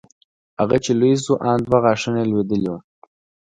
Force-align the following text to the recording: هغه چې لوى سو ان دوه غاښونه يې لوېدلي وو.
هغه 0.59 0.77
چې 0.83 0.91
لوى 0.99 1.15
سو 1.25 1.33
ان 1.49 1.57
دوه 1.65 1.77
غاښونه 1.83 2.19
يې 2.21 2.29
لوېدلي 2.31 2.67
وو. 2.71 2.79